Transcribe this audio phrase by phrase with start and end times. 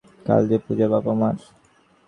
[0.25, 1.35] কাল যে পূজা বাপ আমার!